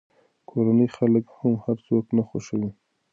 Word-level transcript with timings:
کورني 0.49 0.87
خلک 0.95 1.25
هم 1.37 1.53
هر 1.63 1.77
څوک 1.87 2.05
نه 2.17 2.23
خوښوي. 2.27 2.71